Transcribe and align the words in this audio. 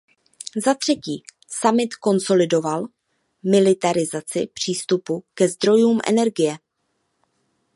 Zatřetí, 0.65 1.23
summit 1.49 1.95
konsolidoval 1.95 2.87
militarizaci 3.43 4.47
přístupu 4.53 5.23
ke 5.33 5.47
zdrojům 5.49 5.99
energie. 6.07 6.57